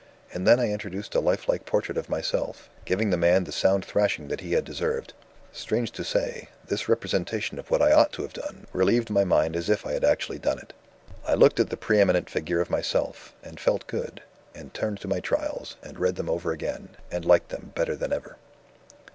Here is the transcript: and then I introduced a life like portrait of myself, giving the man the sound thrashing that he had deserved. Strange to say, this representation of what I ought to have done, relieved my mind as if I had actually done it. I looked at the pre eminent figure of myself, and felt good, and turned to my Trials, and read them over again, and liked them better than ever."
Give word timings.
and 0.33 0.47
then 0.47 0.59
I 0.59 0.71
introduced 0.71 1.13
a 1.13 1.19
life 1.19 1.47
like 1.47 1.63
portrait 1.67 1.95
of 1.95 2.09
myself, 2.09 2.71
giving 2.85 3.11
the 3.11 3.17
man 3.17 3.43
the 3.43 3.51
sound 3.51 3.85
thrashing 3.85 4.29
that 4.29 4.39
he 4.41 4.53
had 4.53 4.65
deserved. 4.65 5.13
Strange 5.51 5.91
to 5.91 6.03
say, 6.03 6.49
this 6.65 6.89
representation 6.89 7.59
of 7.59 7.69
what 7.69 7.83
I 7.83 7.91
ought 7.91 8.11
to 8.13 8.23
have 8.23 8.33
done, 8.33 8.65
relieved 8.73 9.11
my 9.11 9.23
mind 9.23 9.55
as 9.55 9.69
if 9.69 9.85
I 9.85 9.91
had 9.93 10.03
actually 10.03 10.39
done 10.39 10.57
it. 10.57 10.73
I 11.23 11.35
looked 11.35 11.59
at 11.59 11.69
the 11.69 11.77
pre 11.77 11.99
eminent 12.01 12.31
figure 12.31 12.59
of 12.61 12.71
myself, 12.71 13.35
and 13.43 13.59
felt 13.59 13.85
good, 13.85 14.23
and 14.55 14.73
turned 14.73 14.99
to 15.01 15.07
my 15.07 15.19
Trials, 15.19 15.75
and 15.83 15.99
read 15.99 16.15
them 16.15 16.31
over 16.31 16.51
again, 16.51 16.97
and 17.11 17.23
liked 17.23 17.49
them 17.49 17.71
better 17.75 17.95
than 17.95 18.11
ever." 18.11 18.37